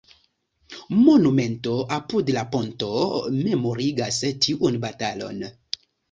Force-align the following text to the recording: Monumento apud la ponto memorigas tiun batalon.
Monumento 0.99 1.73
apud 1.97 2.31
la 2.37 2.43
ponto 2.55 2.89
memorigas 3.35 4.17
tiun 4.47 4.79
batalon. 4.87 5.45